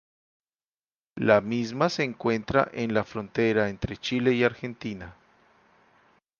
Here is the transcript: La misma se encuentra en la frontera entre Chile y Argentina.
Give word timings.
La 1.19 1.41
misma 1.41 1.87
se 1.89 2.01
encuentra 2.03 2.67
en 2.73 2.91
la 2.95 3.03
frontera 3.03 3.69
entre 3.69 3.97
Chile 3.97 4.33
y 4.33 4.43
Argentina. 4.43 5.13